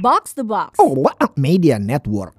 Box 0.00 0.32
the 0.32 0.48
Box. 0.48 0.80
Oh, 0.80 0.96
what 0.96 1.12
a 1.20 1.28
media 1.36 1.76
network. 1.76 2.32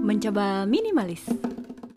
Mencoba 0.00 0.64
minimalis. 0.64 1.28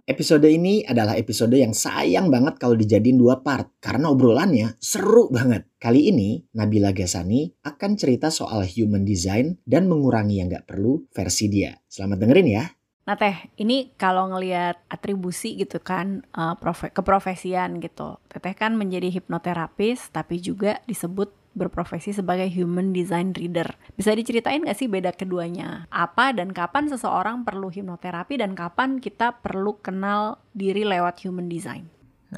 Episode 0.04 0.52
ini 0.52 0.84
adalah 0.84 1.16
episode 1.16 1.56
yang 1.56 1.72
sayang 1.72 2.28
banget 2.28 2.60
kalau 2.60 2.76
dijadiin 2.76 3.16
dua 3.16 3.40
part 3.40 3.80
karena 3.80 4.12
obrolannya 4.12 4.76
seru 4.76 5.32
banget. 5.32 5.72
Kali 5.80 6.12
ini 6.12 6.44
Nabila 6.52 6.92
Gasani 6.92 7.48
akan 7.64 7.96
cerita 7.96 8.28
soal 8.28 8.68
human 8.68 9.08
design 9.08 9.56
dan 9.64 9.88
mengurangi 9.88 10.44
yang 10.44 10.52
gak 10.52 10.68
perlu 10.68 11.08
versi 11.16 11.48
dia. 11.48 11.80
Selamat 11.88 12.28
dengerin 12.28 12.50
ya. 12.60 12.68
Nah 13.06 13.14
teh, 13.14 13.38
ini 13.62 13.94
kalau 14.02 14.34
ngelihat 14.34 14.82
atribusi 14.90 15.54
gitu 15.62 15.78
kan, 15.78 16.26
uh, 16.34 16.58
profe 16.58 16.90
keprofesian 16.90 17.78
gitu. 17.78 18.18
Teteh 18.34 18.58
kan 18.58 18.74
menjadi 18.74 19.14
hipnoterapis, 19.14 20.10
tapi 20.10 20.42
juga 20.42 20.82
disebut 20.90 21.30
berprofesi 21.56 22.12
sebagai 22.12 22.50
human 22.52 22.92
design 22.92 23.32
reader. 23.32 23.78
Bisa 23.96 24.12
diceritain 24.12 24.66
gak 24.68 24.76
sih 24.76 24.92
beda 24.92 25.16
keduanya? 25.16 25.88
Apa 25.88 26.36
dan 26.36 26.52
kapan 26.52 26.92
seseorang 26.92 27.48
perlu 27.48 27.72
hipnoterapi 27.72 28.42
dan 28.42 28.58
kapan 28.58 29.00
kita 29.00 29.40
perlu 29.40 29.80
kenal 29.80 30.44
diri 30.52 30.84
lewat 30.84 31.24
human 31.24 31.48
design? 31.48 31.88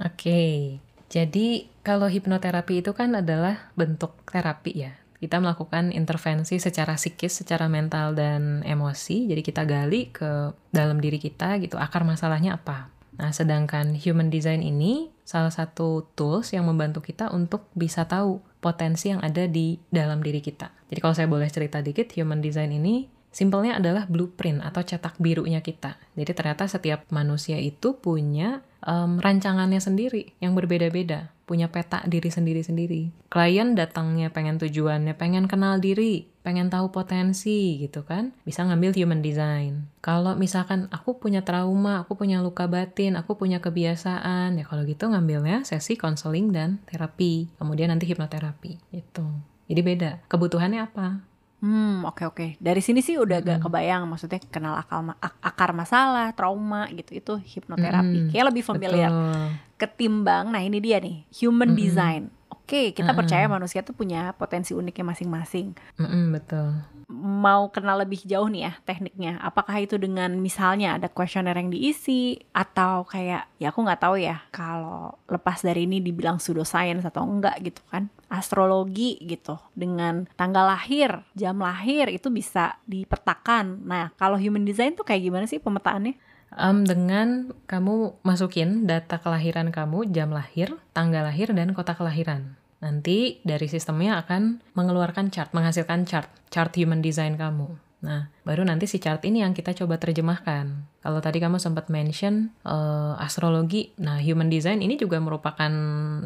Oke, 0.04 0.77
jadi 1.10 1.66
kalau 1.82 2.05
hipnoterapi 2.05 2.86
itu 2.86 2.94
kan 2.94 3.18
adalah 3.18 3.74
bentuk 3.74 4.13
terapi 4.30 4.86
ya. 4.86 4.94
Kita 5.17 5.41
melakukan 5.41 5.89
intervensi 5.89 6.62
secara 6.62 6.94
psikis, 6.94 7.41
secara 7.41 7.66
mental 7.66 8.13
dan 8.13 8.62
emosi. 8.62 9.26
Jadi 9.26 9.41
kita 9.41 9.66
gali 9.66 10.13
ke 10.13 10.53
dalam 10.70 11.02
diri 11.02 11.17
kita 11.17 11.57
gitu, 11.57 11.81
akar 11.81 12.05
masalahnya 12.05 12.62
apa. 12.62 12.93
Nah, 13.17 13.34
sedangkan 13.34 13.98
human 13.98 14.30
design 14.30 14.62
ini 14.62 15.09
salah 15.26 15.49
satu 15.49 16.05
tools 16.13 16.53
yang 16.53 16.70
membantu 16.70 17.02
kita 17.02 17.34
untuk 17.34 17.66
bisa 17.73 18.05
tahu 18.05 18.45
potensi 18.62 19.09
yang 19.09 19.26
ada 19.26 19.49
di 19.49 19.81
dalam 19.90 20.21
diri 20.21 20.37
kita. 20.37 20.70
Jadi 20.93 20.99
kalau 21.01 21.15
saya 21.18 21.26
boleh 21.26 21.49
cerita 21.49 21.81
dikit, 21.81 22.13
human 22.13 22.40
design 22.40 22.70
ini 22.77 23.09
simpelnya 23.38 23.77
adalah 23.77 24.10
blueprint 24.10 24.66
atau 24.66 24.82
cetak 24.82 25.21
birunya 25.21 25.62
kita. 25.62 26.02
Jadi 26.18 26.34
ternyata 26.34 26.66
setiap 26.66 27.05
manusia 27.13 27.62
itu 27.62 27.93
punya 28.02 28.66
um, 28.82 29.21
rancangannya 29.21 29.77
sendiri 29.77 30.34
yang 30.41 30.57
berbeda-beda 30.57 31.38
punya 31.48 31.71
peta 31.71 32.04
diri 32.04 32.27
sendiri-sendiri. 32.27 33.32
Klien 33.32 33.71
datangnya 33.71 34.27
pengen 34.35 34.60
tujuannya, 34.60 35.15
pengen 35.15 35.48
kenal 35.48 35.80
diri, 35.80 36.27
pengen 36.43 36.68
tahu 36.68 36.91
potensi 36.91 37.80
gitu 37.80 38.04
kan, 38.04 38.35
bisa 38.43 38.68
ngambil 38.68 38.91
human 38.91 39.24
design. 39.24 39.88
Kalau 40.04 40.35
misalkan 40.35 40.91
aku 40.91 41.15
punya 41.15 41.48
trauma, 41.48 42.04
aku 42.04 42.20
punya 42.20 42.43
luka 42.43 42.68
batin, 42.68 43.15
aku 43.15 43.40
punya 43.40 43.63
kebiasaan, 43.63 44.60
ya 44.60 44.68
kalau 44.68 44.84
gitu 44.84 45.08
ngambilnya 45.08 45.63
sesi 45.63 45.96
konseling 45.96 46.52
dan 46.52 46.84
terapi, 46.91 47.48
kemudian 47.55 47.96
nanti 47.96 48.04
hipnoterapi 48.12 48.84
itu. 48.91 49.26
Jadi 49.71 49.82
beda, 49.88 50.12
kebutuhannya 50.27 50.84
apa? 50.84 51.24
Hmm, 51.58 52.05
oke 52.05 52.22
okay, 52.22 52.26
oke. 52.30 52.36
Okay. 52.38 52.50
Dari 52.62 52.82
sini 52.86 53.02
sih 53.02 53.18
udah 53.18 53.41
hmm. 53.41 53.48
gak 53.50 53.60
kebayang 53.66 54.04
maksudnya 54.05 54.38
kenal 54.54 54.77
akal 54.77 55.02
ak 55.18 55.34
akar 55.41 55.74
masalah, 55.74 56.30
trauma 56.38 56.86
gitu. 56.94 57.18
Itu 57.18 57.34
hipnoterapi. 57.41 58.18
Hmm, 58.18 58.30
Kayak 58.30 58.46
lebih 58.54 58.64
familiar. 58.64 59.10
Betul. 59.10 59.46
Ketimbang 59.77 60.54
nah 60.54 60.62
ini 60.62 60.77
dia 60.77 61.02
nih, 61.02 61.26
human 61.34 61.74
hmm. 61.74 61.80
design. 61.80 62.24
Oke, 62.68 62.76
okay, 62.76 62.87
kita 62.91 63.15
hmm. 63.15 63.20
percaya 63.23 63.46
manusia 63.48 63.79
tuh 63.79 63.96
punya 63.96 64.35
potensi 64.35 64.75
uniknya 64.75 65.16
masing-masing. 65.16 65.72
Hmm, 65.96 66.35
betul 66.35 66.84
mau 67.07 67.72
kenal 67.72 68.03
lebih 68.03 68.19
jauh 68.28 68.51
nih 68.51 68.68
ya 68.68 68.74
tekniknya 68.84 69.40
apakah 69.40 69.79
itu 69.79 69.96
dengan 69.96 70.35
misalnya 70.44 71.00
ada 71.00 71.07
kuesioner 71.07 71.56
yang 71.56 71.72
diisi 71.72 72.35
atau 72.51 73.07
kayak 73.07 73.47
ya 73.63 73.72
aku 73.72 73.79
nggak 73.79 74.03
tahu 74.03 74.19
ya 74.19 74.44
kalau 74.51 75.16
lepas 75.31 75.63
dari 75.63 75.88
ini 75.88 76.03
dibilang 76.03 76.35
pseudoscience 76.35 77.07
atau 77.07 77.24
enggak 77.24 77.63
gitu 77.63 77.79
kan 77.88 78.12
astrologi 78.28 79.24
gitu 79.24 79.56
dengan 79.72 80.28
tanggal 80.35 80.68
lahir 80.68 81.24
jam 81.31 81.56
lahir 81.63 82.12
itu 82.12 82.28
bisa 82.28 82.75
dipetakan 82.84 83.88
nah 83.88 84.12
kalau 84.19 84.36
human 84.36 84.68
design 84.68 84.92
tuh 84.92 85.08
kayak 85.08 85.24
gimana 85.24 85.47
sih 85.47 85.63
pemetaannya 85.63 86.19
Um, 86.56 86.88
dengan 86.88 87.52
kamu 87.68 88.24
masukin 88.24 88.88
data 88.88 89.19
kelahiran 89.19 89.69
kamu, 89.74 90.09
jam 90.16 90.31
lahir, 90.31 90.80
tanggal 90.96 91.28
lahir, 91.28 91.52
dan 91.52 91.75
kota 91.75 91.94
kelahiran. 91.94 92.56
Nanti 92.78 93.41
dari 93.41 93.66
sistemnya 93.66 94.22
akan 94.22 94.62
mengeluarkan 94.78 95.34
chart, 95.34 95.52
menghasilkan 95.52 96.06
chart, 96.06 96.30
chart 96.53 96.72
human 96.78 97.02
design 97.02 97.36
kamu. 97.36 97.87
Nah, 97.97 98.30
baru 98.46 98.62
nanti 98.62 98.85
si 98.85 99.02
chart 99.02 99.25
ini 99.25 99.41
yang 99.41 99.58
kita 99.58 99.74
coba 99.74 99.97
terjemahkan. 99.97 100.85
Kalau 101.02 101.19
tadi 101.24 101.41
kamu 101.41 101.58
sempat 101.58 101.90
mention 101.90 102.53
uh, 102.62 103.18
astrologi, 103.18 103.90
nah 103.97 104.22
human 104.22 104.53
design 104.53 104.85
ini 104.85 105.00
juga 105.02 105.18
merupakan 105.18 105.72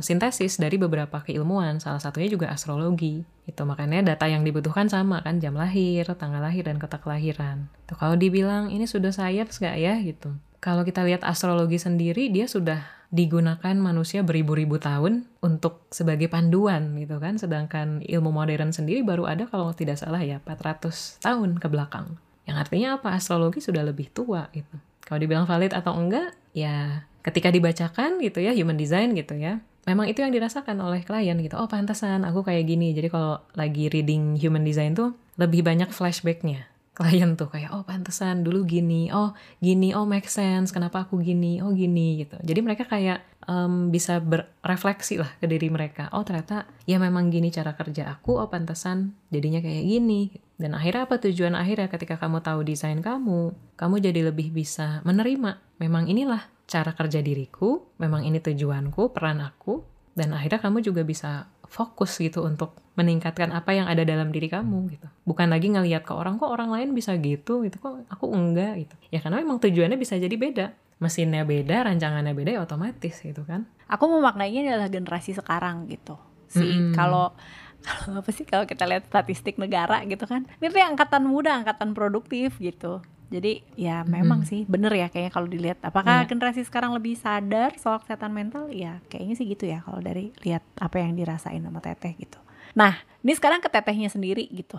sintesis 0.04 0.60
dari 0.60 0.76
beberapa 0.76 1.24
keilmuan, 1.24 1.80
salah 1.80 2.04
satunya 2.04 2.28
juga 2.28 2.52
astrologi. 2.52 3.24
Itu 3.48 3.64
makanya 3.64 4.04
data 4.04 4.28
yang 4.28 4.44
dibutuhkan 4.44 4.92
sama 4.92 5.24
kan, 5.24 5.40
jam 5.40 5.56
lahir, 5.56 6.04
tanggal 6.20 6.44
lahir, 6.44 6.68
dan 6.68 6.76
kota 6.76 7.00
kelahiran. 7.00 7.72
Tuh 7.88 7.96
kalau 7.96 8.20
dibilang 8.20 8.68
ini 8.68 8.84
sudah 8.84 9.16
science 9.16 9.64
gak 9.64 9.80
ya 9.80 9.96
gitu. 10.04 10.36
Kalau 10.60 10.84
kita 10.84 11.08
lihat 11.08 11.24
astrologi 11.24 11.80
sendiri, 11.80 12.30
dia 12.30 12.46
sudah 12.52 13.01
digunakan 13.12 13.76
manusia 13.76 14.24
beribu-ribu 14.24 14.80
tahun 14.80 15.28
untuk 15.44 15.84
sebagai 15.92 16.32
panduan 16.32 16.96
gitu 16.96 17.20
kan. 17.20 17.36
Sedangkan 17.36 18.00
ilmu 18.02 18.32
modern 18.32 18.72
sendiri 18.72 19.04
baru 19.04 19.28
ada 19.28 19.46
kalau 19.52 19.76
tidak 19.76 20.00
salah 20.00 20.24
ya 20.24 20.40
400 20.48 21.20
tahun 21.22 21.60
ke 21.60 21.68
belakang. 21.68 22.16
Yang 22.48 22.58
artinya 22.68 22.90
apa? 22.98 23.14
Astrologi 23.14 23.60
sudah 23.60 23.84
lebih 23.84 24.10
tua 24.10 24.48
gitu. 24.56 24.80
Kalau 25.04 25.20
dibilang 25.20 25.44
valid 25.44 25.76
atau 25.76 25.92
enggak 25.94 26.34
ya 26.56 27.04
ketika 27.22 27.52
dibacakan 27.52 28.18
gitu 28.24 28.42
ya 28.42 28.56
human 28.56 28.80
design 28.80 29.14
gitu 29.14 29.38
ya 29.38 29.62
memang 29.86 30.10
itu 30.10 30.26
yang 30.26 30.34
dirasakan 30.34 30.78
oleh 30.82 31.06
klien 31.06 31.38
gitu. 31.38 31.60
Oh 31.60 31.68
pantasan 31.70 32.24
aku 32.24 32.48
kayak 32.48 32.66
gini. 32.66 32.96
Jadi 32.96 33.12
kalau 33.12 33.44
lagi 33.54 33.92
reading 33.92 34.40
human 34.40 34.64
design 34.64 34.96
tuh 34.96 35.14
lebih 35.36 35.68
banyak 35.68 35.92
flashbacknya 35.92 36.71
klien 37.02 37.34
tuh 37.34 37.50
kayak 37.50 37.74
oh 37.74 37.82
pantesan 37.82 38.46
dulu 38.46 38.62
gini 38.70 39.10
oh 39.10 39.34
gini 39.58 39.98
oh 39.98 40.06
make 40.06 40.30
sense 40.30 40.70
kenapa 40.70 41.10
aku 41.10 41.18
gini 41.18 41.58
oh 41.66 41.74
gini 41.74 42.22
gitu. 42.22 42.38
Jadi 42.46 42.60
mereka 42.62 42.86
kayak 42.86 43.26
um, 43.50 43.90
bisa 43.90 44.22
berefleksi 44.22 45.18
lah 45.18 45.32
ke 45.42 45.50
diri 45.50 45.74
mereka. 45.74 46.14
Oh 46.14 46.22
ternyata 46.22 46.70
ya 46.86 47.02
memang 47.02 47.34
gini 47.34 47.50
cara 47.50 47.74
kerja 47.74 48.14
aku 48.14 48.38
oh 48.38 48.46
pantesan 48.46 49.18
jadinya 49.34 49.66
kayak 49.66 49.82
gini. 49.82 50.30
Dan 50.62 50.78
akhirnya 50.78 51.10
apa 51.10 51.18
tujuan 51.18 51.58
akhirnya 51.58 51.90
ketika 51.90 52.22
kamu 52.22 52.46
tahu 52.46 52.62
desain 52.62 53.02
kamu 53.02 53.58
kamu 53.82 53.96
jadi 53.98 54.30
lebih 54.30 54.54
bisa 54.54 55.02
menerima 55.02 55.58
memang 55.82 56.06
inilah 56.06 56.46
cara 56.70 56.94
kerja 56.94 57.26
diriku 57.26 57.82
memang 57.98 58.30
ini 58.30 58.38
tujuanku 58.38 59.10
peran 59.10 59.42
aku 59.42 59.82
dan 60.14 60.38
akhirnya 60.38 60.62
kamu 60.62 60.86
juga 60.86 61.02
bisa 61.02 61.50
fokus 61.72 62.20
gitu 62.20 62.44
untuk 62.44 62.76
meningkatkan 63.00 63.56
apa 63.56 63.72
yang 63.72 63.88
ada 63.88 64.04
dalam 64.04 64.28
diri 64.36 64.52
kamu 64.52 64.92
gitu. 64.92 65.08
Bukan 65.24 65.48
lagi 65.48 65.72
ngelihat 65.72 66.04
ke 66.04 66.12
orang 66.12 66.36
kok 66.36 66.52
orang 66.52 66.68
lain 66.68 66.92
bisa 66.92 67.16
gitu 67.16 67.64
gitu 67.64 67.80
kok 67.80 68.04
aku 68.12 68.28
enggak 68.28 68.84
gitu. 68.84 68.96
Ya 69.08 69.24
karena 69.24 69.40
memang 69.40 69.64
tujuannya 69.64 69.96
bisa 69.96 70.20
jadi 70.20 70.36
beda. 70.36 70.76
Mesinnya 71.00 71.48
beda, 71.48 71.88
rancangannya 71.88 72.36
beda 72.36 72.60
ya 72.60 72.62
otomatis 72.62 73.24
gitu 73.24 73.42
kan. 73.48 73.66
Aku 73.88 74.06
memaknainya 74.12 74.76
adalah 74.76 74.92
generasi 74.92 75.34
sekarang 75.34 75.88
gitu. 75.88 76.20
Si 76.52 76.92
kalau 76.92 77.32
kalau 77.88 78.20
apa 78.20 78.30
sih 78.36 78.44
kalau 78.44 78.68
kita 78.68 78.84
lihat 78.86 79.08
statistik 79.08 79.56
negara 79.56 80.04
gitu 80.06 80.28
kan, 80.28 80.46
ini 80.60 80.84
angkatan 80.84 81.24
muda, 81.24 81.64
angkatan 81.64 81.96
produktif 81.96 82.60
gitu. 82.60 83.00
Jadi 83.32 83.64
ya 83.80 84.04
memang 84.04 84.44
hmm. 84.44 84.50
sih 84.52 84.62
bener 84.68 84.92
ya 84.92 85.08
kayaknya 85.08 85.32
kalau 85.32 85.48
dilihat 85.48 85.80
apakah 85.80 86.22
yeah. 86.22 86.28
generasi 86.28 86.68
sekarang 86.68 86.92
lebih 86.92 87.16
sadar 87.16 87.72
soal 87.80 88.04
kesehatan 88.04 88.36
mental 88.36 88.68
ya 88.68 89.00
kayaknya 89.08 89.36
sih 89.40 89.48
gitu 89.48 89.72
ya 89.72 89.80
kalau 89.80 90.04
dari 90.04 90.36
lihat 90.44 90.60
apa 90.76 91.00
yang 91.00 91.16
dirasain 91.16 91.64
sama 91.64 91.80
teteh 91.80 92.12
gitu. 92.20 92.36
Nah 92.76 93.00
ini 93.24 93.32
sekarang 93.32 93.64
ke 93.64 93.72
tetehnya 93.72 94.12
sendiri 94.12 94.52
gitu. 94.52 94.76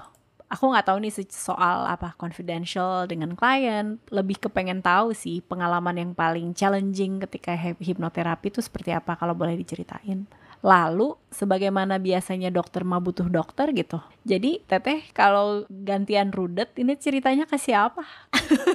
Aku 0.52 0.68
nggak 0.68 0.84
tahu 0.84 1.00
nih 1.00 1.16
soal 1.32 1.88
apa 1.88 2.12
confidential 2.20 3.08
dengan 3.08 3.32
klien. 3.32 3.96
Lebih 4.12 4.36
kepengen 4.36 4.84
tahu 4.84 5.16
sih 5.16 5.40
pengalaman 5.40 5.96
yang 5.96 6.12
paling 6.12 6.52
challenging 6.52 7.24
ketika 7.24 7.56
hipnoterapi 7.56 8.52
itu 8.52 8.60
seperti 8.60 8.92
apa 8.92 9.16
kalau 9.16 9.32
boleh 9.32 9.56
diceritain. 9.56 10.28
Lalu 10.62 11.18
sebagaimana 11.34 11.98
biasanya 11.98 12.54
dokter 12.54 12.86
mah 12.86 13.02
butuh 13.02 13.26
dokter 13.26 13.74
gitu. 13.74 13.98
Jadi 14.22 14.62
teteh 14.62 15.10
kalau 15.10 15.66
gantian 15.66 16.30
rudet 16.30 16.70
ini 16.78 16.94
ceritanya 16.94 17.50
ke 17.50 17.58
siapa? 17.58 18.06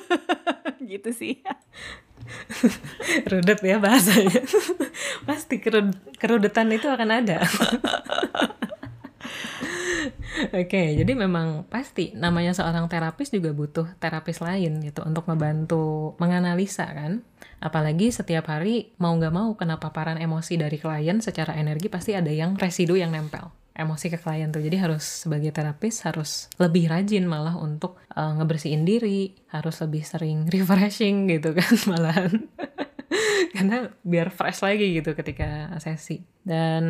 gitu 0.91 1.15
sih. 1.15 1.39
rudet 3.31 3.63
ya 3.63 3.79
bahasanya. 3.79 4.43
Pasti 5.23 5.63
kerudetan 6.19 6.67
itu 6.75 6.91
akan 6.91 7.23
ada. 7.23 7.39
Oke, 10.37 10.69
okay, 10.69 10.87
jadi 10.93 11.17
memang 11.17 11.65
pasti 11.65 12.13
namanya 12.13 12.53
seorang 12.53 12.85
terapis 12.85 13.33
juga 13.33 13.57
butuh 13.57 13.89
terapis 13.97 14.37
lain 14.37 14.85
gitu 14.85 15.01
untuk 15.01 15.25
membantu 15.25 16.13
menganalisa 16.21 16.85
kan. 16.93 17.25
Apalagi 17.57 18.13
setiap 18.13 18.45
hari 18.53 18.93
mau 19.01 19.17
nggak 19.17 19.33
mau 19.33 19.57
kena 19.57 19.81
paparan 19.81 20.21
emosi 20.21 20.61
dari 20.61 20.77
klien 20.77 21.17
secara 21.25 21.57
energi 21.57 21.89
pasti 21.89 22.13
ada 22.13 22.29
yang 22.29 22.53
residu 22.53 22.93
yang 22.93 23.09
nempel 23.09 23.49
emosi 23.77 24.09
ke 24.09 24.17
klien 24.17 24.49
tuh. 24.49 24.61
Jadi 24.65 24.77
harus 24.81 25.05
sebagai 25.05 25.53
terapis 25.53 26.01
harus 26.03 26.49
lebih 26.57 26.89
rajin 26.89 27.29
malah 27.29 27.53
untuk 27.55 28.01
uh, 28.17 28.33
ngebersihin 28.41 28.83
diri, 28.83 29.37
harus 29.53 29.77
lebih 29.85 30.01
sering 30.01 30.45
refreshing 30.53 31.29
gitu 31.29 31.53
kan 31.53 31.73
malahan. 31.85 32.49
karena 33.55 33.91
biar 34.03 34.29
fresh 34.29 34.63
lagi 34.63 34.99
gitu 34.99 35.15
ketika 35.15 35.71
sesi. 35.79 36.23
Dan 36.47 36.83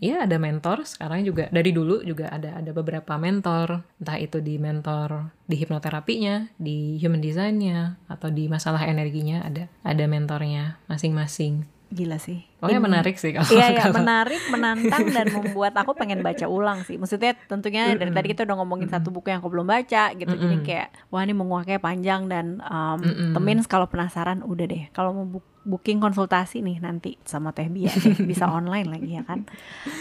ya 0.00 0.24
ada 0.24 0.40
mentor 0.40 0.88
sekarang 0.88 1.24
juga. 1.24 1.52
Dari 1.52 1.68
dulu 1.72 2.00
juga 2.00 2.32
ada 2.32 2.56
ada 2.56 2.70
beberapa 2.72 3.20
mentor. 3.20 3.84
Entah 4.00 4.16
itu 4.16 4.40
di 4.40 4.56
mentor 4.56 5.32
di 5.44 5.56
hipnoterapinya 5.60 6.48
di 6.56 6.96
human 6.96 7.20
designnya 7.20 8.00
atau 8.08 8.32
di 8.32 8.48
masalah 8.48 8.88
energinya 8.88 9.44
ada 9.44 9.68
ada 9.84 10.04
mentornya 10.08 10.80
masing-masing. 10.88 11.68
Gila 11.92 12.18
sih. 12.18 12.48
Pokoknya 12.66 12.76
Ini- 12.76 12.88
menarik 12.88 13.14
sih 13.16 13.30
kalau 13.30 13.46
Iya, 13.48 13.66
iya, 13.68 13.80
kalau- 13.84 13.96
menarik, 13.96 14.42
menantang 14.48 15.04
dan 15.08 15.26
membuat 15.30 15.72
aku 15.72 15.94
pengen 15.94 16.20
baca 16.20 16.46
ulang 16.46 16.82
sih. 16.82 16.96
Maksudnya 16.96 17.38
tentunya 17.46 17.94
dari 17.94 18.10
tadi 18.10 18.26
kita 18.28 18.42
udah 18.42 18.56
ngomongin 18.56 18.88
satu 18.88 19.08
buku 19.08 19.30
yang 19.30 19.38
aku 19.38 19.48
belum 19.48 19.64
baca 19.64 20.10
gitu. 20.12 20.32
Jadi 20.32 20.56
Mm-mm. 20.56 20.66
kayak 20.66 20.88
wah 21.08 21.20
ini 21.20 21.32
menguaknya 21.32 21.78
panjang 21.78 22.26
dan 22.26 22.58
um, 22.60 22.98
Mm-mm. 22.98 23.30
temin 23.32 23.62
kalau 23.62 23.86
penasaran 23.86 24.40
udah 24.40 24.66
deh. 24.66 24.90
Kalau 24.90 25.12
mau 25.12 25.26
bu- 25.28 25.54
booking 25.62 25.98
konsultasi 25.98 26.62
nih 26.62 26.78
nanti 26.78 27.18
sama 27.20 27.50
Teh 27.50 27.66
Bia 27.66 27.90
deh. 27.90 28.14
bisa 28.30 28.46
online 28.46 28.86
lagi 28.88 29.10
ya 29.12 29.22
kan. 29.22 29.42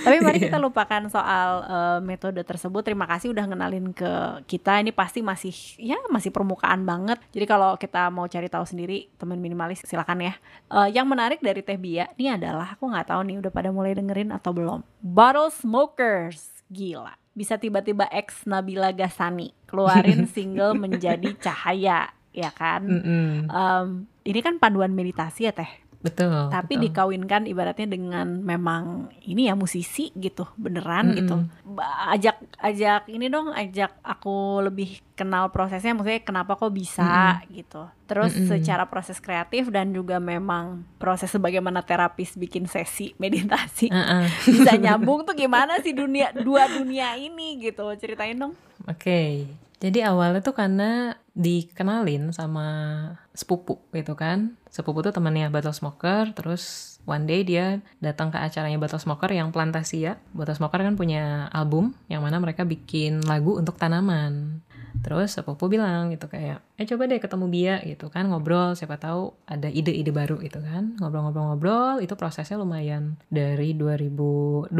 Tapi 0.01 0.17
mari 0.19 0.37
Iya. 0.37 0.47
kita 0.47 0.57
lupakan 0.57 1.01
soal 1.07 1.49
uh, 1.63 1.99
metode 1.99 2.37
tersebut. 2.39 2.81
Terima 2.81 3.05
kasih 3.05 3.33
udah 3.33 3.43
ngenalin 3.43 3.89
ke 3.89 4.11
kita. 4.45 4.77
Ini 4.77 4.89
pasti 4.91 5.19
masih 5.19 5.49
ya 5.75 5.97
masih 6.07 6.29
permukaan 6.29 6.85
banget. 6.85 7.17
Jadi 7.29 7.45
kalau 7.45 7.73
kita 7.75 8.07
mau 8.07 8.25
cari 8.25 8.45
tahu 8.45 8.63
sendiri 8.63 9.09
teman 9.15 9.35
minimalis 9.35 9.81
silakan 9.81 10.21
ya. 10.23 10.33
Eh, 10.67 10.89
yang 10.91 11.05
menarik 11.05 11.41
dari 11.41 11.59
Teh 11.59 11.75
Bia 11.75 12.13
ini 12.13 12.29
adalah 12.29 12.54
aku 12.63 12.87
nggak 12.87 13.11
tahu 13.11 13.21
nih 13.27 13.37
udah 13.43 13.51
pada 13.51 13.69
mulai 13.73 13.91
dengerin 13.91 14.31
atau 14.31 14.55
belum. 14.55 14.79
Bottle 15.03 15.51
Smokers, 15.51 16.63
gila. 16.71 17.15
Bisa 17.35 17.59
tiba-tiba 17.59 18.07
ex 18.13 18.47
Nabila 18.47 18.95
Gasani 18.95 19.51
keluarin 19.67 20.23
single 20.33 20.79
menjadi 20.79 21.35
cahaya, 21.35 22.15
ya 22.31 22.51
kan? 22.55 22.87
Mm-mm. 22.87 23.51
Em, 23.51 23.87
ini 24.23 24.39
kan 24.39 24.55
panduan 24.57 24.95
meditasi 24.95 25.47
ya 25.47 25.53
Teh. 25.53 25.69
Betul 26.05 26.29
Tapi 26.47 26.73
betul. 26.75 26.83
dikawinkan 26.85 27.43
ibaratnya 27.43 27.89
dengan 27.89 28.27
memang 28.37 28.83
ini 29.21 29.49
ya 29.49 29.53
musisi 29.53 30.13
gitu, 30.13 30.45
beneran 30.55 31.09
Mm-mm. 31.09 31.17
gitu. 31.17 31.35
Ba- 31.67 32.13
Ajak 32.13 32.37
ajak 32.57 33.09
ini 33.09 33.25
dong, 33.25 33.49
ajak 33.49 33.97
aku 33.99 34.61
lebih 34.61 35.01
kenal 35.13 35.49
prosesnya 35.49 35.91
maksudnya 35.91 36.21
kenapa 36.21 36.53
kok 36.53 36.69
bisa 36.69 37.41
gitu. 37.49 37.89
Terus 38.05 38.31
Mm-mm. 38.31 38.47
secara 38.47 38.85
proses 38.85 39.17
kreatif 39.17 39.67
dan 39.67 39.89
juga 39.89 40.17
memang 40.17 40.85
proses 40.95 41.27
sebagaimana 41.27 41.81
terapis 41.81 42.35
bikin 42.35 42.65
sesi 42.65 43.11
meditasi 43.21 43.89
Ah, 43.89 44.21
ah. 44.21 44.25
bisa 44.45 44.77
nyambung 44.77 45.25
tuh 45.25 45.33
gimana 45.33 45.81
sih 45.81 45.91
dunia 45.91 46.29
dua 46.31 46.69
dunia 46.69 47.17
ini 47.17 47.57
gitu. 47.59 47.89
Ceritain 47.95 48.37
dong. 48.37 48.53
Oke, 48.85 49.49
jadi 49.77 50.07
awalnya 50.07 50.39
tuh 50.39 50.53
karena 50.53 51.15
dikenalin 51.33 52.29
sama 52.29 52.67
sepupu 53.31 53.79
gitu 53.91 54.13
kan. 54.13 54.55
Sepupu 54.75 54.99
tuh 54.99 55.15
temannya 55.15 55.47
Bottle 55.47 55.71
Smoker, 55.71 56.35
terus 56.35 56.99
one 57.07 57.23
day 57.23 57.47
dia 57.47 57.79
datang 58.03 58.27
ke 58.27 58.35
acaranya 58.35 58.75
Bottle 58.75 58.99
Smoker 58.99 59.31
yang 59.31 59.55
Plantasia. 59.55 60.19
Bottle 60.35 60.51
Smoker 60.51 60.83
kan 60.83 60.99
punya 60.99 61.47
album 61.55 61.95
yang 62.11 62.19
mana 62.19 62.43
mereka 62.43 62.67
bikin 62.67 63.23
lagu 63.23 63.55
untuk 63.55 63.79
tanaman. 63.79 64.59
Terus 64.99 65.31
sepupu 65.31 65.71
bilang 65.71 66.11
gitu 66.11 66.27
kayak, 66.27 66.59
eh 66.75 66.83
coba 66.83 67.07
deh 67.07 67.23
ketemu 67.23 67.45
Bia 67.47 67.79
gitu 67.87 68.11
kan 68.11 68.27
ngobrol, 68.27 68.75
siapa 68.75 68.99
tahu 68.99 69.31
ada 69.47 69.71
ide-ide 69.71 70.11
baru 70.11 70.43
gitu 70.43 70.59
kan. 70.59 70.99
Ngobrol-ngobrol-ngobrol, 70.99 72.03
itu 72.03 72.11
prosesnya 72.19 72.59
lumayan 72.59 73.15
dari 73.31 73.79
2021 73.79 74.75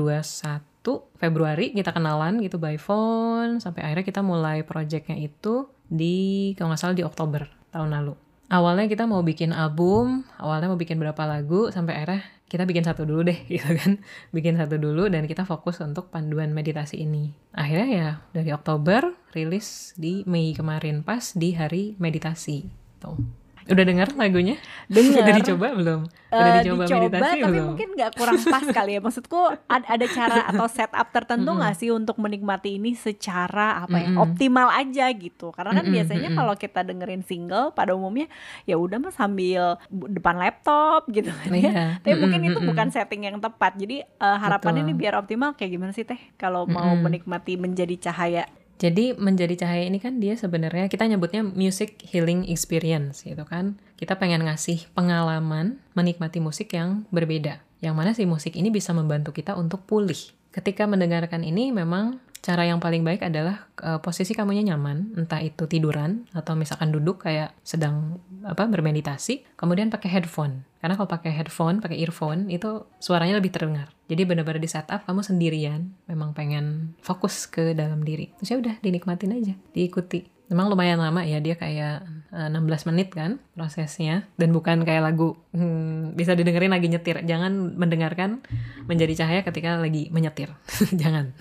Februari 1.16 1.72
kita 1.72 1.96
kenalan 1.96 2.44
gitu 2.44 2.60
by 2.60 2.76
phone 2.76 3.64
sampai 3.64 3.88
akhirnya 3.88 4.06
kita 4.12 4.22
mulai 4.22 4.68
projectnya 4.68 5.16
itu 5.16 5.72
di 5.88 6.52
kalau 6.60 6.76
nggak 6.76 6.82
salah 6.84 7.00
di 7.00 7.08
Oktober 7.08 7.48
tahun 7.72 7.96
lalu. 7.96 8.25
Awalnya 8.56 8.88
kita 8.88 9.04
mau 9.04 9.20
bikin 9.20 9.52
album, 9.52 10.24
awalnya 10.40 10.72
mau 10.72 10.80
bikin 10.80 10.96
berapa 10.96 11.28
lagu 11.28 11.76
sampai 11.76 12.00
akhirnya 12.00 12.24
kita 12.48 12.64
bikin 12.64 12.88
satu 12.88 13.04
dulu 13.04 13.28
deh 13.28 13.36
gitu 13.52 13.68
kan. 13.76 14.00
Bikin 14.32 14.56
satu 14.56 14.80
dulu 14.80 15.12
dan 15.12 15.28
kita 15.28 15.44
fokus 15.44 15.84
untuk 15.84 16.08
panduan 16.08 16.56
meditasi 16.56 17.04
ini. 17.04 17.36
Akhirnya 17.52 17.88
ya 17.92 18.10
dari 18.32 18.56
Oktober 18.56 19.12
rilis 19.36 19.92
di 20.00 20.24
Mei 20.24 20.56
kemarin 20.56 21.04
pas 21.04 21.36
di 21.36 21.52
hari 21.52 22.00
meditasi. 22.00 22.72
Tuh. 23.04 23.45
Udah 23.66 23.84
dengar 23.84 24.08
lagunya? 24.14 24.56
Denger. 24.86 25.22
Udah 25.24 25.34
dicoba 25.36 25.68
belum? 25.74 26.02
Udah 26.28 26.52
Eh, 26.52 26.56
dicoba, 26.60 26.84
dicoba 26.84 27.00
meditasi 27.02 27.38
tapi 27.38 27.48
belum? 27.48 27.66
mungkin 27.66 27.90
nggak 27.94 28.12
kurang 28.14 28.40
pas 28.46 28.66
kali 28.68 28.92
ya 28.92 29.00
maksudku 29.00 29.40
ad- 29.66 29.88
ada 29.88 30.06
cara 30.06 30.42
atau 30.46 30.68
setup 30.68 31.08
tertentu 31.10 31.48
nggak 31.50 31.74
sih 31.74 31.90
untuk 31.90 32.18
menikmati 32.18 32.76
ini 32.76 32.92
secara 32.92 33.80
apa 33.80 33.96
ya 33.96 34.10
Mm-mm. 34.10 34.20
optimal 34.22 34.68
aja 34.70 35.08
gitu 35.10 35.50
karena 35.50 35.72
kan 35.74 35.84
Mm-mm, 35.84 35.96
biasanya 35.96 36.30
mm-mm. 36.30 36.38
kalau 36.38 36.54
kita 36.56 36.84
dengerin 36.84 37.24
single 37.24 37.72
pada 37.72 37.92
umumnya 37.92 38.28
ya 38.62 38.76
udah 38.76 39.00
mah 39.00 39.10
sambil 39.10 39.80
depan 39.88 40.36
laptop 40.36 41.08
gitu 41.10 41.32
kan 41.32 41.50
ya 41.50 41.64
Iya. 41.66 41.84
tapi 42.02 42.16
mungkin 42.18 42.42
itu 42.44 42.60
bukan 42.62 42.88
setting 42.90 43.24
yang 43.24 43.40
tepat 43.40 43.74
jadi 43.76 44.04
eh, 44.04 44.38
harapannya 44.38 44.84
Betul. 44.84 44.92
ini 44.92 45.00
biar 45.00 45.14
optimal 45.16 45.50
kayak 45.54 45.72
gimana 45.72 45.92
sih 45.92 46.04
teh 46.04 46.20
kalau 46.36 46.68
mau 46.68 46.92
menikmati 46.98 47.56
menjadi 47.56 47.96
cahaya 48.02 48.44
Jadi 48.76 49.16
menjadi 49.16 49.56
cahaya 49.56 49.88
ini 49.88 50.04
kan 50.04 50.20
dia 50.20 50.36
sebenarnya 50.36 50.92
kita 50.92 51.08
nyebutnya 51.08 51.48
music 51.48 52.04
healing 52.04 52.44
experience 52.52 53.24
gitu 53.24 53.48
kan. 53.48 53.80
Kita 53.96 54.20
pengen 54.20 54.44
ngasih 54.44 54.92
pengalaman 54.92 55.80
menikmati 55.96 56.44
musik 56.44 56.76
yang 56.76 57.08
berbeda. 57.08 57.64
Yang 57.80 57.96
mana 57.96 58.12
si 58.12 58.28
musik 58.28 58.60
ini 58.60 58.68
bisa 58.68 58.92
membantu 58.92 59.32
kita 59.32 59.56
untuk 59.56 59.88
pulih. 59.88 60.20
Ketika 60.52 60.88
mendengarkan 60.88 61.44
ini 61.48 61.72
memang 61.72 62.20
cara 62.46 62.62
yang 62.70 62.78
paling 62.78 63.02
baik 63.02 63.26
adalah 63.26 63.66
eh, 63.82 63.98
posisi 63.98 64.38
kamunya 64.38 64.62
nyaman, 64.62 65.18
entah 65.18 65.42
itu 65.42 65.66
tiduran 65.66 66.30
atau 66.38 66.54
misalkan 66.54 66.94
duduk 66.94 67.26
kayak 67.26 67.58
sedang 67.66 68.22
apa 68.46 68.70
bermeditasi, 68.70 69.58
kemudian 69.58 69.90
pakai 69.90 70.14
headphone. 70.14 70.62
Karena 70.78 70.94
kalau 70.94 71.10
pakai 71.10 71.34
headphone, 71.34 71.82
pakai 71.82 71.98
earphone 71.98 72.46
itu 72.54 72.86
suaranya 73.02 73.42
lebih 73.42 73.50
terdengar. 73.50 73.90
Jadi 74.06 74.22
benar-benar 74.22 74.62
di 74.62 74.70
setup 74.70 75.02
kamu 75.10 75.26
sendirian, 75.26 75.90
memang 76.06 76.38
pengen 76.38 76.94
fokus 77.02 77.50
ke 77.50 77.74
dalam 77.74 78.06
diri. 78.06 78.30
Terus 78.38 78.54
ya 78.54 78.58
udah 78.62 78.76
dinikmatin 78.86 79.34
aja, 79.34 79.58
diikuti. 79.74 80.35
Memang 80.46 80.70
lumayan 80.70 81.02
lama 81.02 81.26
ya 81.26 81.42
dia 81.42 81.58
kayak 81.58 82.06
eh, 82.30 82.48
16 82.54 82.90
menit 82.94 83.10
kan 83.10 83.42
prosesnya 83.58 84.30
dan 84.38 84.54
bukan 84.54 84.86
kayak 84.86 85.02
lagu 85.02 85.34
hmm, 85.52 86.14
bisa 86.14 86.38
didengerin 86.38 86.70
lagi 86.70 86.86
nyetir. 86.86 87.26
Jangan 87.26 87.74
mendengarkan 87.74 88.46
menjadi 88.86 89.26
cahaya 89.26 89.42
ketika 89.42 89.82
lagi 89.82 90.14
menyetir. 90.14 90.54
Jangan. 91.02 91.34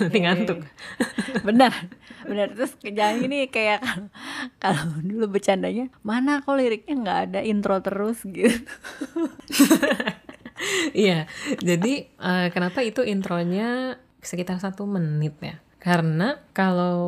Nanti 0.00 0.18
ngantuk. 0.24 0.58
benar 1.46 1.72
benar 2.26 2.52
terus 2.52 2.74
jangan 2.82 3.22
ini 3.22 3.48
kayak 3.48 3.80
kalau- 4.62 4.98
dulu 5.00 5.38
bercandanya 5.38 5.88
mana 6.02 6.42
kok 6.42 6.58
liriknya 6.58 6.94
nggak 7.00 7.20
ada 7.30 7.40
intro 7.40 7.78
terus 7.80 8.22
gitu 8.26 8.60
Iya, 10.92 11.24
jadi 11.64 12.04
eh, 12.12 12.46
kenapa 12.52 12.84
itu 12.84 13.00
intronya 13.00 13.96
sekitar 14.20 14.60
satu 14.60 14.84
menit 14.84 15.32
ya? 15.40 15.56
Karena 15.80 16.36
kalau 16.52 17.00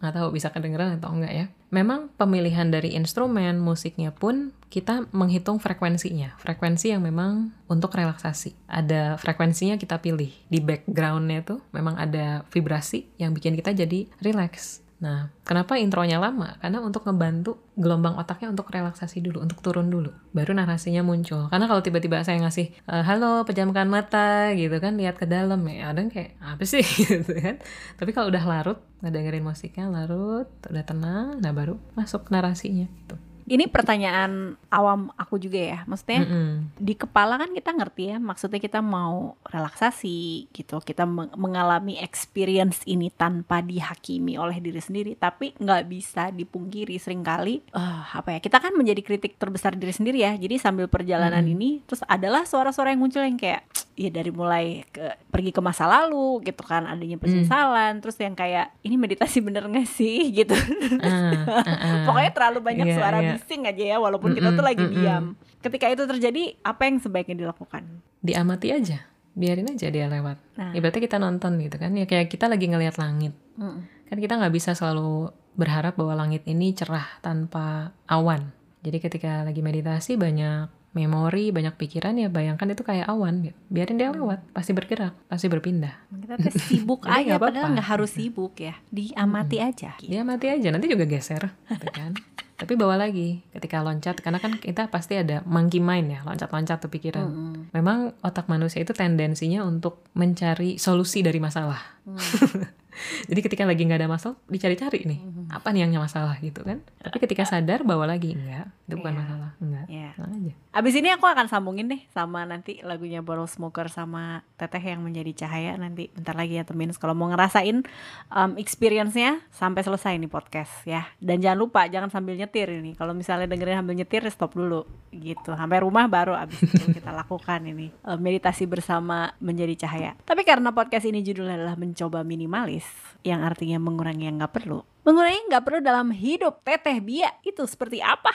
nggak 0.00 0.14
tahu 0.16 0.28
bisa 0.32 0.48
kedengeran 0.48 0.96
atau 0.96 1.12
enggak 1.12 1.32
ya, 1.36 1.46
memang 1.68 2.08
pemilihan 2.16 2.72
dari 2.72 2.96
instrumen 2.96 3.60
musiknya 3.60 4.08
pun 4.08 4.56
kita 4.72 5.04
menghitung 5.12 5.60
frekuensinya, 5.60 6.34
frekuensi 6.40 6.96
yang 6.96 7.04
memang 7.04 7.52
untuk 7.68 7.92
relaksasi. 7.92 8.56
Ada 8.66 9.20
frekuensinya 9.20 9.76
kita 9.76 10.00
pilih 10.00 10.32
di 10.48 10.58
backgroundnya 10.64 11.44
tuh 11.44 11.60
memang 11.76 12.00
ada 12.00 12.42
vibrasi 12.48 13.06
yang 13.20 13.36
bikin 13.36 13.52
kita 13.54 13.76
jadi 13.76 14.08
relax. 14.24 14.85
Nah, 14.96 15.28
kenapa 15.44 15.76
intronya 15.76 16.16
lama? 16.16 16.56
Karena 16.56 16.80
untuk 16.80 17.04
ngebantu 17.04 17.60
gelombang 17.76 18.16
otaknya 18.16 18.48
untuk 18.48 18.72
relaksasi 18.72 19.20
dulu, 19.20 19.44
untuk 19.44 19.60
turun 19.60 19.92
dulu. 19.92 20.08
Baru 20.32 20.56
narasinya 20.56 21.04
muncul. 21.04 21.52
Karena 21.52 21.68
kalau 21.68 21.84
tiba-tiba 21.84 22.24
saya 22.24 22.40
ngasih, 22.40 22.72
"Eh, 22.72 23.04
halo 23.04 23.44
pejamkan 23.44 23.92
mata 23.92 24.56
gitu 24.56 24.80
kan, 24.80 24.96
lihat 24.96 25.20
ke 25.20 25.28
dalam 25.28 25.60
ya, 25.68 25.92
ada 25.92 26.00
kayak, 26.08 26.40
apa 26.40 26.64
sih 26.64 26.80
gitu 27.04 27.28
kan. 27.36 27.60
Tapi 28.00 28.10
kalau 28.16 28.32
udah 28.32 28.44
larut, 28.48 28.78
ngedengerin 29.04 29.44
musiknya 29.44 29.92
larut, 29.92 30.48
udah 30.64 30.84
tenang, 30.88 31.44
nah 31.44 31.52
baru 31.52 31.76
masuk 31.92 32.32
narasinya 32.32 32.88
gitu. 33.04 33.20
Ini 33.46 33.70
pertanyaan 33.70 34.58
awam 34.74 35.14
aku 35.14 35.38
juga 35.38 35.58
ya. 35.58 35.78
Maksudnya 35.86 36.26
Mm-mm. 36.26 36.74
di 36.74 36.94
kepala 36.98 37.38
kan 37.38 37.54
kita 37.54 37.70
ngerti 37.70 38.02
ya. 38.10 38.16
Maksudnya 38.18 38.58
kita 38.58 38.82
mau 38.82 39.38
relaksasi 39.46 40.50
gitu. 40.50 40.82
Kita 40.82 41.06
meng- 41.06 41.30
mengalami 41.38 41.94
experience 42.02 42.82
ini 42.90 43.06
tanpa 43.14 43.62
dihakimi 43.62 44.34
oleh 44.34 44.58
diri 44.58 44.82
sendiri. 44.82 45.14
Tapi 45.14 45.54
nggak 45.62 45.82
bisa 45.86 46.34
dipungkiri 46.34 46.98
sering 46.98 47.22
kali 47.22 47.62
eh, 47.70 48.00
apa 48.10 48.34
ya 48.34 48.40
kita 48.42 48.58
kan 48.58 48.74
menjadi 48.74 49.00
kritik 49.06 49.38
terbesar 49.38 49.78
diri 49.78 49.94
sendiri 49.94 50.26
ya. 50.26 50.34
Jadi 50.34 50.58
sambil 50.58 50.90
perjalanan 50.90 51.46
ini 51.46 51.86
terus 51.86 52.02
adalah 52.10 52.42
suara-suara 52.42 52.90
yang 52.90 53.02
muncul 53.02 53.22
yang 53.22 53.38
kayak 53.38 53.62
ya 53.96 54.12
dari 54.12 54.28
mulai 54.28 54.84
ke 54.86 55.00
pergi 55.32 55.50
ke 55.50 55.60
masa 55.64 55.88
lalu 55.88 56.44
gitu 56.44 56.60
kan 56.62 56.84
adanya 56.84 57.16
penyesalan 57.16 58.04
terus 58.04 58.20
yang 58.20 58.36
kayak 58.36 58.76
ini 58.84 59.00
meditasi 59.00 59.40
bener 59.40 59.64
gak 59.66 59.88
sih 59.88 60.28
gitu 60.38 60.52
Ah, 61.00 61.48
ah, 61.48 61.68
ah. 61.72 62.04
pokoknya 62.04 62.30
terlalu 62.36 62.60
banyak 62.60 62.86
Iya, 62.92 62.96
suara 63.00 63.18
iya. 63.24 63.40
bising 63.40 63.64
aja 63.64 63.84
ya 63.84 63.96
walaupun 63.96 64.36
kita 64.36 64.52
tuh 64.52 64.60
lagi 64.60 64.84
mm-mm. 64.84 64.96
diam 65.00 65.24
ketika 65.64 65.88
itu 65.88 66.04
terjadi 66.04 66.42
apa 66.60 66.86
yang 66.86 67.00
sebaiknya 67.00 67.48
dilakukan 67.48 68.04
Diamati 68.20 68.68
aja, 68.74 69.06
biarin 69.38 69.70
aja 69.70 69.86
dia 69.86 70.10
lewat. 70.10 70.36
Nah. 70.58 70.74
Ibaratnya 70.74 70.98
kita 70.98 71.18
nonton 71.22 71.62
gitu 71.62 71.78
kan, 71.78 71.94
ya 71.94 72.10
kayak 72.10 72.26
kita 72.26 72.50
lagi 72.50 72.66
ngelihat 72.66 72.98
langit. 72.98 73.38
Mm. 73.54 73.86
kan 74.06 74.18
kita 74.18 74.34
nggak 74.34 74.50
bisa 74.50 74.74
selalu 74.74 75.30
berharap 75.54 75.94
bahwa 75.94 76.26
langit 76.26 76.42
ini 76.46 76.74
cerah 76.74 77.06
tanpa 77.22 77.94
awan. 78.10 78.50
Jadi 78.82 78.98
ketika 78.98 79.42
lagi 79.46 79.62
meditasi 79.62 80.18
banyak 80.18 80.70
memori, 80.96 81.52
banyak 81.52 81.76
pikiran 81.76 82.16
ya 82.16 82.32
bayangkan 82.32 82.72
itu 82.72 82.80
kayak 82.80 83.04
awan 83.12 83.44
gitu. 83.44 83.58
Biarin 83.68 84.00
dia 84.00 84.08
lewat, 84.08 84.40
pasti 84.56 84.72
bergerak, 84.72 85.12
pasti 85.28 85.52
berpindah. 85.52 85.92
Kita 86.08 86.40
tuh 86.40 86.52
sibuk 86.72 87.04
aja 87.04 87.20
nggak 87.20 87.36
apa-apa. 87.36 87.52
padahal 87.52 87.68
nggak 87.76 87.88
harus 87.92 88.10
sibuk 88.16 88.56
ya. 88.56 88.74
Diamati 88.88 89.60
aja. 89.60 89.92
Dia 90.00 90.24
mati 90.24 90.48
aja, 90.48 90.72
nanti 90.72 90.88
juga 90.88 91.04
geser, 91.04 91.52
gitu 91.68 91.88
kan. 91.92 92.16
Tapi 92.56 92.72
bawa 92.72 92.96
lagi 92.96 93.44
ketika 93.52 93.84
loncat, 93.84 94.16
karena 94.24 94.40
kan 94.40 94.56
kita 94.56 94.88
pasti 94.88 95.20
ada 95.20 95.44
monkey 95.44 95.76
mind 95.76 96.08
ya, 96.16 96.20
loncat-loncat 96.24 96.80
tuh 96.80 96.88
pikiran. 96.88 97.28
Mm-mm. 97.28 97.68
Memang 97.76 98.16
otak 98.24 98.48
manusia 98.48 98.80
itu 98.80 98.96
tendensinya 98.96 99.60
untuk 99.60 100.00
mencari 100.16 100.80
solusi 100.80 101.20
dari 101.20 101.36
masalah. 101.36 102.00
Jadi 103.28 103.40
ketika 103.44 103.68
lagi 103.68 103.84
nggak 103.84 104.00
ada 104.00 104.08
masalah, 104.08 104.40
dicari-cari 104.48 105.04
nih, 105.04 105.20
apa 105.46 105.70
nih 105.70 105.86
yang 105.86 106.02
masalah 106.02 106.36
gitu 106.38 106.62
kan. 106.62 106.82
Tapi 107.00 107.16
ketika 107.22 107.46
sadar 107.46 107.86
bawa 107.86 108.02
lagi, 108.10 108.34
enggak, 108.34 108.66
itu 108.90 108.94
bukan 108.98 109.14
Iya. 109.14 109.20
masalah, 109.22 109.50
enggak. 109.62 109.86
Iya. 109.86 110.10
Tenang 110.18 110.32
aja. 110.34 110.52
Abis 110.76 110.94
ini 110.98 111.08
aku 111.14 111.24
akan 111.24 111.46
sambungin 111.46 111.86
deh 111.86 112.02
sama 112.10 112.42
nanti 112.44 112.82
lagunya 112.82 113.22
Bottle 113.22 113.46
Smoker 113.46 113.86
sama 113.88 114.42
Teteh 114.58 114.82
yang 114.82 115.00
menjadi 115.06 115.46
cahaya 115.46 115.78
nanti 115.78 116.10
bentar 116.12 116.34
lagi 116.34 116.58
ya 116.58 116.64
temen 116.66 116.90
kalau 116.98 117.14
mau 117.14 117.30
ngerasain 117.30 117.86
um, 118.28 118.50
experience-nya 118.60 119.40
sampai 119.50 119.86
selesai 119.86 120.18
nih 120.18 120.28
podcast 120.28 120.72
ya. 120.84 121.06
Dan 121.22 121.38
jangan 121.40 121.58
lupa 121.62 121.86
jangan 121.86 122.10
sambil 122.10 122.34
nyetir 122.34 122.66
ini. 122.68 122.98
Kalau 122.98 123.14
misalnya 123.14 123.46
dengerin 123.46 123.80
sambil 123.80 123.96
nyetir 123.96 124.22
stop 124.28 124.52
dulu 124.52 124.82
gitu. 125.14 125.54
Sampai 125.54 125.78
rumah 125.80 126.10
baru 126.10 126.34
abis 126.36 126.58
itu 126.66 126.90
kita 127.00 127.14
lakukan 127.14 127.62
ini 127.64 127.94
uh, 128.02 128.18
meditasi 128.18 128.66
bersama 128.66 129.30
menjadi 129.38 129.86
cahaya. 129.86 130.12
Tapi 130.26 130.42
karena 130.42 130.74
podcast 130.74 131.06
ini 131.06 131.22
judulnya 131.22 131.54
adalah 131.56 131.78
mencoba 131.78 132.26
minimalis 132.26 132.84
yang 133.22 133.42
artinya 133.42 133.78
mengurangi 133.78 134.26
yang 134.28 134.38
nggak 134.38 134.52
perlu. 134.52 134.82
Mengurangi 135.06 135.38
nggak 135.46 135.62
perlu 135.62 135.78
dalam 135.78 136.10
hidup 136.10 136.66
Teteh 136.66 136.98
Bia 136.98 137.30
itu 137.46 137.62
seperti 137.62 138.02
apa? 138.02 138.34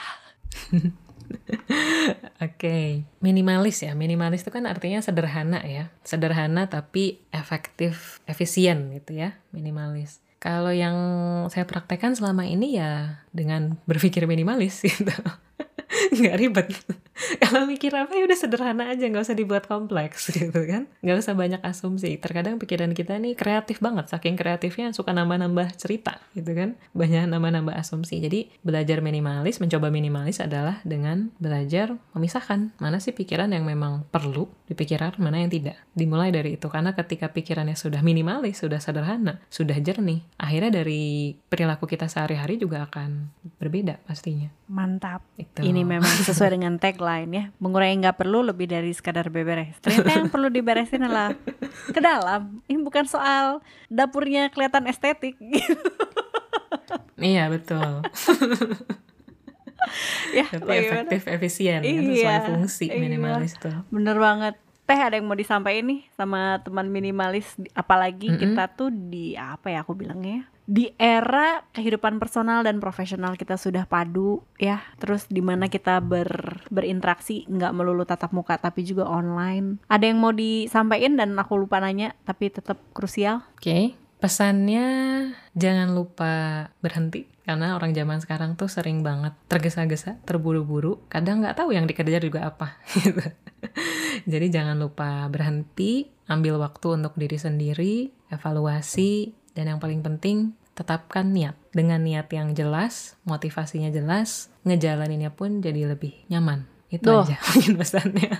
Oke, 2.44 3.04
minimalis 3.20 3.84
ya. 3.84 3.92
Minimalis 3.92 4.40
itu 4.40 4.48
kan 4.48 4.64
artinya 4.64 5.04
sederhana 5.04 5.60
ya. 5.68 5.92
Sederhana 6.00 6.72
tapi 6.72 7.20
efektif, 7.28 8.24
efisien 8.24 8.88
gitu 8.96 9.20
ya, 9.20 9.36
minimalis. 9.52 10.24
Kalau 10.40 10.72
yang 10.72 10.96
saya 11.52 11.68
praktekkan 11.68 12.16
selama 12.16 12.48
ini 12.48 12.80
ya 12.80 13.22
dengan 13.36 13.76
berpikir 13.84 14.24
minimalis 14.24 14.80
gitu. 14.88 15.12
nggak 16.16 16.36
ribet. 16.40 16.68
Kalau 17.42 17.68
mikir 17.68 17.92
apa 17.92 18.16
ya 18.16 18.24
udah 18.24 18.38
sederhana 18.38 18.88
aja, 18.88 19.04
nggak 19.04 19.22
usah 19.22 19.36
dibuat 19.36 19.68
kompleks 19.68 20.30
gitu 20.36 20.64
kan. 20.64 20.88
Nggak 21.04 21.16
usah 21.20 21.34
banyak 21.36 21.60
asumsi. 21.60 22.16
Terkadang 22.18 22.56
pikiran 22.56 22.96
kita 22.96 23.20
nih 23.20 23.36
kreatif 23.36 23.78
banget, 23.78 24.08
saking 24.08 24.34
kreatifnya 24.34 24.90
suka 24.96 25.12
nambah-nambah 25.12 25.76
cerita 25.76 26.18
gitu 26.32 26.52
kan. 26.56 26.74
Banyak 26.96 27.28
nambah-nambah 27.28 27.74
asumsi. 27.76 28.18
Jadi 28.24 28.48
belajar 28.64 29.04
minimalis, 29.04 29.60
mencoba 29.60 29.92
minimalis 29.92 30.40
adalah 30.40 30.80
dengan 30.82 31.30
belajar 31.36 31.94
memisahkan 32.16 32.72
mana 32.80 32.98
sih 32.98 33.12
pikiran 33.12 33.52
yang 33.52 33.68
memang 33.68 34.08
perlu 34.08 34.48
dipikirkan, 34.72 35.20
mana 35.20 35.44
yang 35.44 35.52
tidak. 35.52 35.76
Dimulai 35.92 36.32
dari 36.32 36.56
itu 36.56 36.66
karena 36.72 36.96
ketika 36.96 37.28
pikirannya 37.28 37.76
sudah 37.76 38.00
minimalis, 38.00 38.64
sudah 38.64 38.80
sederhana, 38.80 39.44
sudah 39.52 39.76
jernih, 39.76 40.24
akhirnya 40.40 40.82
dari 40.82 41.36
perilaku 41.36 41.84
kita 41.84 42.08
sehari-hari 42.08 42.56
juga 42.56 42.88
akan 42.88 43.28
berbeda 43.60 44.00
pastinya. 44.08 44.48
Mantap. 44.72 45.20
Itu. 45.36 45.60
Ini 45.60 45.81
memang 45.84 46.12
sesuai 46.24 46.58
dengan 46.58 46.78
tagline 46.78 47.30
ya. 47.30 47.44
Mengurangi 47.58 48.02
nggak 48.02 48.18
perlu 48.18 48.42
lebih 48.42 48.66
dari 48.66 48.90
sekadar 48.90 49.28
beberes. 49.28 49.76
Ternyata 49.82 50.10
yang 50.22 50.28
perlu 50.32 50.48
diberesin 50.48 51.02
adalah 51.04 51.34
ke 51.90 52.00
dalam. 52.00 52.62
Ini 52.66 52.80
bukan 52.80 53.04
soal 53.06 53.60
dapurnya 53.86 54.48
kelihatan 54.48 54.86
estetik. 54.86 55.36
Iya 57.18 57.46
betul. 57.48 58.02
ya, 60.34 60.46
Tapi 60.48 60.62
bagaimana? 60.62 61.06
efektif, 61.10 61.22
efisien, 61.26 61.80
kan 61.82 62.02
sesuai 62.06 62.18
Iya, 62.18 62.46
fungsi 62.46 62.86
iya. 62.88 62.98
minimalis 62.98 63.54
tuh. 63.58 63.74
Bener 63.90 64.16
banget. 64.18 64.54
Teh 64.82 64.98
ada 64.98 65.14
yang 65.14 65.30
mau 65.30 65.38
disampaikan 65.38 65.88
nih 65.88 66.02
sama 66.12 66.58
teman 66.66 66.90
minimalis. 66.90 67.54
Apalagi 67.72 68.34
Mm-mm. 68.34 68.40
kita 68.40 68.64
tuh 68.74 68.90
di 68.90 69.38
apa 69.38 69.70
ya 69.70 69.86
aku 69.86 69.94
bilangnya 69.94 70.42
ya? 70.42 70.44
Di 70.62 70.84
era 70.94 71.66
kehidupan 71.74 72.22
personal 72.22 72.62
dan 72.62 72.78
profesional 72.78 73.34
kita 73.34 73.58
sudah 73.58 73.86
padu 73.86 74.42
ya. 74.58 74.82
Terus 74.98 75.26
di 75.26 75.42
mana 75.42 75.66
kita 75.66 75.98
ber, 76.02 76.62
berinteraksi 76.70 77.46
nggak 77.50 77.74
melulu 77.74 78.06
tatap 78.06 78.30
muka 78.34 78.58
tapi 78.58 78.86
juga 78.86 79.06
online. 79.06 79.82
Ada 79.86 80.10
yang 80.10 80.18
mau 80.22 80.34
disampaikan 80.34 81.18
dan 81.18 81.34
aku 81.38 81.58
lupa 81.58 81.82
nanya 81.82 82.14
tapi 82.26 82.50
tetap 82.50 82.78
krusial. 82.94 83.42
Oke, 83.58 83.98
pesannya 84.22 84.86
jangan 85.58 85.90
lupa 85.98 86.70
berhenti 86.78 87.26
karena 87.42 87.74
orang 87.74 87.90
zaman 87.90 88.22
sekarang 88.22 88.54
tuh 88.54 88.70
sering 88.70 89.02
banget 89.02 89.34
tergesa-gesa, 89.50 90.22
terburu-buru, 90.22 91.02
kadang 91.10 91.42
nggak 91.42 91.58
tahu 91.58 91.74
yang 91.74 91.90
dikejar 91.90 92.22
juga 92.22 92.46
apa. 92.46 92.78
gitu. 92.94 93.18
Jadi 94.30 94.46
jangan 94.54 94.78
lupa 94.78 95.26
berhenti, 95.26 96.06
ambil 96.30 96.62
waktu 96.62 97.02
untuk 97.02 97.18
diri 97.18 97.34
sendiri, 97.34 98.14
evaluasi, 98.30 99.34
dan 99.58 99.74
yang 99.74 99.82
paling 99.82 100.06
penting 100.06 100.54
tetapkan 100.78 101.34
niat. 101.34 101.58
Dengan 101.74 102.06
niat 102.06 102.30
yang 102.30 102.54
jelas, 102.54 103.18
motivasinya 103.26 103.90
jelas, 103.90 104.46
ngejalaninnya 104.62 105.34
pun 105.34 105.58
jadi 105.58 105.90
lebih 105.90 106.14
nyaman. 106.30 106.70
Itu 106.94 107.10
Duh. 107.10 107.26
aja 107.26 107.42
mungkin 107.58 107.74
pesannya. 107.74 108.32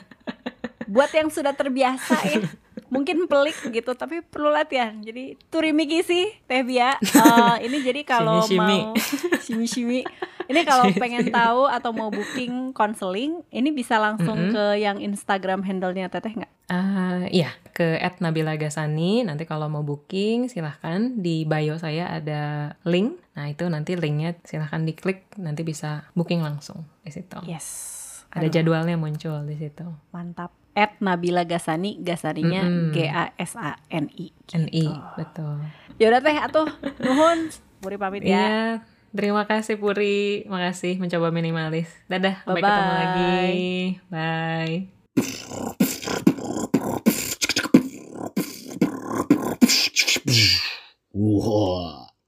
Buat 0.87 1.11
yang 1.11 1.27
sudah 1.33 1.59
terbiasa 1.59 2.17
ya 2.23 2.47
mungkin 2.93 3.25
pelik 3.25 3.57
gitu 3.73 3.97
tapi 3.97 4.21
perlu 4.21 4.53
latihan 4.53 4.93
jadi 5.01 5.41
turimiki 5.49 6.05
sih 6.05 6.29
Teh 6.45 6.61
Bia 6.61 7.01
Eh, 7.01 7.57
ini 7.65 7.81
jadi 7.81 8.05
kalau 8.13 8.45
mau 8.45 8.93
shimi 9.45 9.65
shimi 9.65 10.01
ini 10.47 10.61
kalau 10.63 10.93
pengen 10.93 11.33
tahu 11.33 11.65
atau 11.67 11.91
mau 11.91 12.13
booking 12.13 12.77
konseling 12.77 13.41
ini 13.49 13.73
bisa 13.73 13.97
langsung 13.97 14.37
Mm-mm. 14.37 14.53
ke 14.53 14.65
yang 14.79 15.01
Instagram 15.01 15.65
handle-nya 15.65 16.13
Teteh 16.13 16.37
nggak 16.37 16.53
Ah, 16.73 17.29
iya, 17.29 17.53
ke 17.77 18.01
Nabila 18.25 18.57
Gasani. 18.57 19.21
Nanti 19.29 19.45
kalau 19.45 19.69
mau 19.69 19.85
booking, 19.85 20.49
silahkan 20.49 21.13
di 21.21 21.45
bio 21.45 21.77
saya 21.77 22.09
ada 22.09 22.73
link. 22.89 23.21
Nah, 23.37 23.53
itu 23.53 23.69
nanti 23.69 23.93
linknya 23.93 24.41
silahkan 24.41 24.81
diklik, 24.81 25.29
nanti 25.37 25.69
bisa 25.69 26.09
booking 26.17 26.41
langsung 26.41 26.89
di 27.05 27.13
situ. 27.13 27.37
yes 27.45 28.25
Ada 28.33 28.49
Aduh, 28.49 28.53
jadwalnya 28.57 28.97
muncul 28.97 29.45
di 29.45 29.61
situ. 29.61 29.85
mantap 30.17 30.57
at 30.73 30.97
Nabila 30.99 31.43
Gasani 31.43 31.99
Gasaninya 31.99 32.65
Mm-mm. 32.65 32.91
G 32.91 33.05
A 33.05 33.33
S 33.37 33.53
A 33.55 33.77
N 33.89 34.09
I 34.11 34.33
NI, 34.53 34.85
Gitu. 34.85 34.93
betul. 35.15 35.57
yaudah 35.97 36.21
Teh 36.21 36.37
atuh 36.37 36.69
nuhun 36.99 37.53
Puri 37.79 37.97
pamit 37.97 38.23
ya 38.23 38.31
Iya, 38.31 38.63
terima 39.11 39.43
kasih 39.43 39.75
Puri. 39.75 40.47
Makasih 40.47 40.97
mencoba 40.97 41.29
minimalis. 41.29 41.91
Dadah, 42.07 42.47
sampai 42.47 42.63
ketemu 42.63 42.93
lagi. 42.95 43.43
Bye. 44.09 44.93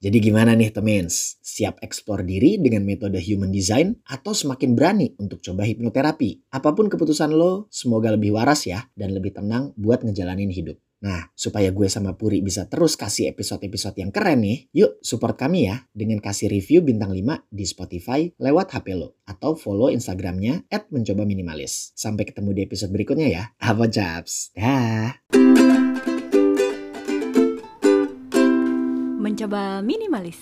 Jadi 0.05 0.21
gimana 0.21 0.53
nih 0.53 0.69
temens? 0.69 1.41
Siap 1.41 1.81
eksplor 1.81 2.29
diri 2.29 2.61
dengan 2.61 2.85
metode 2.85 3.17
human 3.25 3.49
design 3.49 3.97
atau 4.05 4.37
semakin 4.37 4.77
berani 4.77 5.17
untuk 5.17 5.41
coba 5.41 5.65
hipnoterapi? 5.65 6.53
Apa 6.53 6.77
pun 6.77 6.93
keputusan 6.93 7.33
lo, 7.33 7.73
semoga 7.73 8.13
lebih 8.13 8.37
waras 8.37 8.69
ya 8.69 8.85
dan 8.93 9.17
lebih 9.17 9.33
tenang 9.33 9.73
buat 9.81 10.05
ngejalanin 10.05 10.53
hidup. 10.53 10.77
Nah, 11.01 11.33
supaya 11.33 11.73
gue 11.73 11.89
sama 11.89 12.17
Puri 12.21 12.45
bisa 12.45 12.69
terus 12.69 13.01
kasih 13.01 13.33
episode-episode 13.33 13.97
yang 14.05 14.13
keren 14.13 14.45
nih, 14.45 14.69
yuk 14.77 15.01
support 15.01 15.41
kami 15.41 15.73
ya 15.73 15.89
dengan 15.97 16.21
kasih 16.21 16.53
review 16.53 16.85
bintang 16.85 17.13
5 17.13 17.49
di 17.49 17.65
Spotify 17.65 18.29
lewat 18.37 18.77
HP 18.77 19.01
lo. 19.01 19.17
Atau 19.25 19.57
follow 19.57 19.89
Instagramnya 19.89 20.69
at 20.69 20.89
mencoba 20.93 21.25
minimalis. 21.25 21.97
Sampai 21.97 22.29
ketemu 22.29 22.53
di 22.53 22.61
episode 22.69 22.93
berikutnya 22.93 23.29
ya. 23.33 23.45
Apa 23.57 23.89
caps? 23.89 24.53
Dah. 24.53 25.44
Mencoba 29.35 29.83
minimalis 29.83 30.39